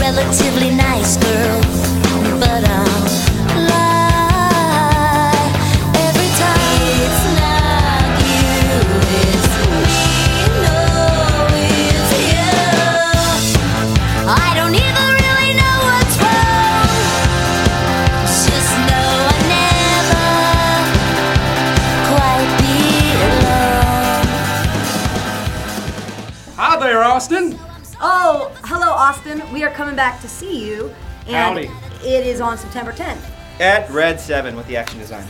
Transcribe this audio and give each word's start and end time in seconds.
relatively 0.00 0.70
nice 0.70 1.16
girl, 1.16 1.60
but 2.40 2.64
I'll 2.64 3.04
lie 3.68 5.46
every 6.06 6.30
time. 6.42 6.80
It's 7.02 7.24
not 7.40 8.04
you, 8.26 8.66
it's 9.22 9.52
me. 9.70 10.00
No, 10.64 10.80
it's 11.54 12.12
you. 12.30 12.50
I 14.26 14.54
don't 14.58 14.74
even 14.74 15.06
really 15.24 15.52
know 15.60 15.76
what's 15.86 16.16
wrong. 16.22 16.90
Just 18.26 18.72
know 18.88 19.10
I 19.34 19.38
never 19.54 20.26
quite. 22.10 22.50
Hi 26.56 26.72
there, 26.80 27.02
Austin. 27.04 27.46
Oh, 28.00 28.52
hello, 28.64 28.90
Austin. 28.90 29.42
We 29.52 29.64
are 29.64 29.70
coming 29.70 29.96
back 29.96 30.20
to 30.20 30.28
see 30.28 30.64
you. 30.66 30.94
And 31.26 31.58
Howdy. 31.58 31.70
It 32.06 32.26
is 32.26 32.40
on 32.40 32.58
September 32.58 32.92
10th. 32.92 33.20
At 33.58 33.90
Red 33.90 34.20
7 34.20 34.54
with 34.54 34.66
the 34.66 34.76
action 34.76 34.98
design. 34.98 35.26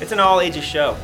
It's 0.00 0.12
an 0.12 0.20
all 0.20 0.40
ages 0.40 0.64
show. 0.64 0.96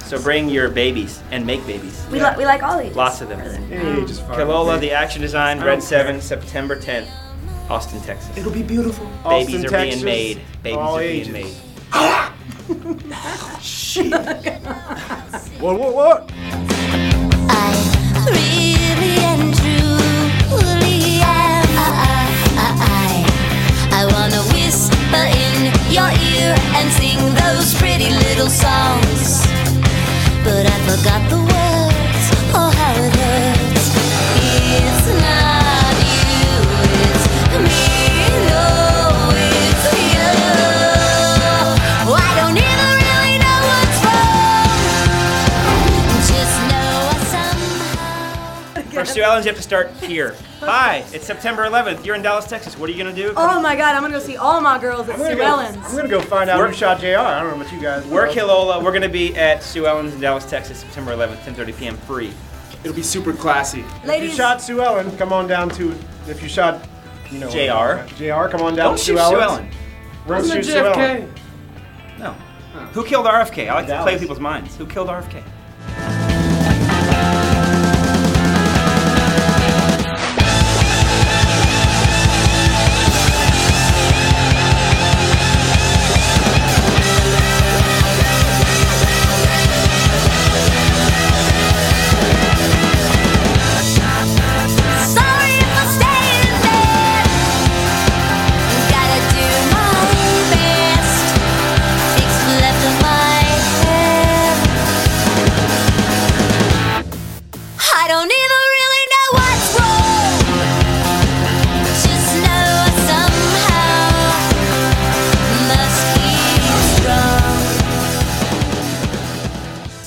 So 0.00 0.20
bring 0.20 0.48
your 0.48 0.68
babies 0.68 1.22
and 1.30 1.46
make 1.46 1.64
babies. 1.66 2.04
We, 2.10 2.20
li- 2.20 2.34
we 2.36 2.44
like 2.44 2.62
all 2.62 2.80
ages. 2.80 2.96
Lots 2.96 3.20
of 3.20 3.28
them. 3.28 3.40
Hey, 3.68 4.04
just 4.04 4.26
fine. 4.26 4.36
Kilola, 4.36 4.80
the 4.80 4.90
action 4.90 5.22
design, 5.22 5.60
Red 5.60 5.82
7, 5.82 6.20
September 6.20 6.76
10th, 6.76 7.08
Austin, 7.70 8.00
Texas. 8.00 8.36
It'll 8.36 8.52
be 8.52 8.62
beautiful. 8.62 9.06
Babies 9.24 9.64
Austin, 9.64 9.66
are 9.66 9.70
Texas, 9.70 10.02
being 10.02 10.04
made. 10.04 10.40
Babies 10.62 10.78
all 10.78 10.98
are 10.98 11.02
ages. 11.02 11.28
being 11.28 11.44
made. 11.44 11.56
What, 15.62 15.78
what, 15.78 15.94
what? 15.94 16.31
Those 27.30 27.74
pretty 27.74 28.10
little 28.10 28.48
songs. 28.50 29.46
But 30.44 30.66
I 30.66 30.76
forgot 30.88 31.22
the 31.30 31.38
words. 31.38 32.24
Oh, 32.54 32.70
how 32.70 32.94
it 33.06 33.21
Sue 49.12 49.20
Ellens, 49.22 49.44
you 49.44 49.48
have 49.50 49.56
to 49.56 49.62
start 49.62 49.90
here. 50.02 50.34
Hi, 50.60 51.04
it's 51.12 51.26
September 51.26 51.64
11th. 51.66 52.04
You're 52.04 52.14
in 52.14 52.22
Dallas, 52.22 52.46
Texas. 52.46 52.78
What 52.78 52.88
are 52.88 52.92
you 52.92 53.02
going 53.02 53.14
to 53.14 53.22
do? 53.22 53.34
Oh 53.36 53.60
my 53.60 53.76
god, 53.76 53.94
I'm 53.94 54.02
gonna 54.02 54.14
go 54.14 54.20
see 54.20 54.36
all 54.36 54.60
my 54.60 54.78
girls 54.78 55.08
at 55.08 55.14
I'm 55.16 55.20
Sue 55.20 55.24
gonna, 55.24 55.36
go, 55.36 55.44
Ellen's. 55.44 55.76
I'm 55.76 55.96
gonna 55.96 56.08
go 56.08 56.20
find 56.22 56.48
out 56.48 56.58
We're- 56.58 56.70
who 56.70 56.76
shot 56.76 57.00
JR. 57.00 57.18
I 57.18 57.40
don't 57.40 57.50
know 57.50 57.60
about 57.62 57.72
you 57.72 57.80
guys. 57.80 58.06
We're 58.06 58.28
Kilola. 58.28 58.82
We're 58.82 58.90
going 58.92 59.02
to 59.02 59.08
be 59.08 59.36
at 59.36 59.62
Sue 59.62 59.82
Ellens 59.82 60.12
in 60.12 60.20
Dallas, 60.20 60.44
Texas, 60.46 60.78
September 60.78 61.12
11th, 61.12 61.38
10:30 61.44 61.76
p.m. 61.78 61.96
free. 61.98 62.32
It'll 62.84 62.94
be 62.96 63.02
super 63.02 63.32
classy. 63.32 63.84
Ladies, 64.04 64.24
If 64.24 64.30
you 64.30 64.36
shot 64.36 64.62
Sue 64.62 64.80
Ellen, 64.82 65.14
come 65.16 65.32
on 65.32 65.46
down 65.46 65.68
to. 65.70 65.94
If 66.28 66.42
you 66.42 66.48
shot, 66.48 66.86
you 67.30 67.38
know, 67.38 67.48
JR. 67.50 68.06
JR, 68.16 68.48
come 68.48 68.62
on 68.62 68.74
down 68.74 68.90
Don't 68.90 68.98
to 68.98 69.04
shoot 69.04 69.04
Sue 69.04 69.16
Sue 69.16 69.18
Ellen's. 69.18 69.42
Ellen. 69.42 69.70
We're 70.26 70.34
gonna 70.36 70.42
Wasn't 70.48 70.64
shoot 70.64 70.70
it 70.70 70.72
Sue 70.72 70.86
Ellen. 70.86 71.28
JFK? 71.28 72.18
No. 72.18 72.32
Who 72.92 73.04
killed 73.04 73.26
RFK? 73.26 73.68
I 73.68 73.74
like 73.74 73.86
to 73.88 74.02
play 74.02 74.12
with 74.14 74.20
people's 74.22 74.40
minds. 74.40 74.76
Who 74.76 74.86
killed 74.86 75.08
RFK? 75.08 75.42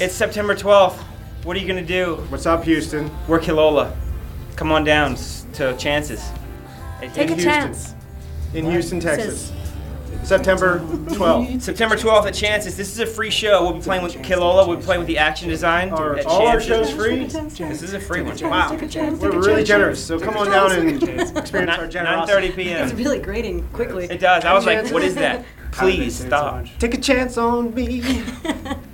It's 0.06 0.14
September 0.14 0.54
12th. 0.54 0.98
What 1.46 1.58
are 1.58 1.60
you 1.60 1.68
going 1.68 1.84
to 1.84 1.94
do? 1.94 2.18
What's 2.30 2.46
up, 2.46 2.64
Houston? 2.66 3.10
We're 3.28 3.40
Kilola. 3.40 3.92
Come 4.56 4.72
on 4.72 4.84
down 4.84 5.14
s- 5.14 5.48
to 5.54 5.76
Chances. 5.78 6.24
At- 7.02 7.12
take 7.16 7.32
a 7.32 7.34
Houston. 7.34 7.40
chance. 7.40 7.96
In 8.54 8.70
Houston, 8.70 9.00
Texas. 9.00 9.52
September 10.24 10.78
12th. 10.80 11.60
September 11.64 11.96
12th 11.96 12.28
at 12.28 12.36
Chances. 12.36 12.78
This 12.78 12.92
is 12.94 13.00
a 13.00 13.08
free 13.08 13.32
show. 13.32 13.64
We'll 13.64 13.74
be 13.74 13.82
playing 13.82 14.04
with 14.04 14.14
Kilola. 14.22 14.68
We'll 14.68 14.78
be 14.78 14.84
playing 14.84 15.00
with 15.00 15.08
the 15.08 15.18
action 15.18 15.50
design. 15.50 15.90
Are 15.90 16.18
at 16.18 16.28
all 16.28 16.46
our 16.46 16.60
Chances. 16.62 16.90
shows 16.92 16.92
free? 16.92 17.26
This 17.26 17.82
is 17.82 17.96
a 17.96 18.00
free 18.00 18.22
one. 18.22 18.38
Wow. 18.42 18.78
We're 18.80 19.32
really 19.42 19.64
generous, 19.64 20.06
so 20.06 20.20
come 20.20 20.38
on 20.38 20.52
down 20.52 20.72
and 20.72 21.02
experience 21.02 21.32
our 21.52 21.66
Nine- 21.66 21.90
generosity. 21.90 22.50
9:30 22.50 22.56
p.m. 22.56 22.84
It's 22.88 22.94
really 22.94 23.18
grating 23.20 23.68
quickly. 23.70 24.06
It 24.06 24.20
does. 24.20 24.46
I 24.46 24.54
was 24.54 24.68
like, 24.68 24.88
what 24.92 25.02
is 25.02 25.16
that? 25.16 25.46
Please 25.72 26.16
Say 26.18 26.28
it 26.28 26.30
so 26.30 26.38
stop. 26.38 26.66
Take 26.78 26.94
a 26.94 27.02
chance 27.02 27.40
on 27.40 27.74
me. 27.74 28.04